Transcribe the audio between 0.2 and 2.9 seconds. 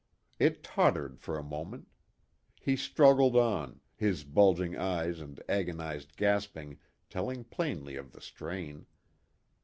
It tottered for a moment. He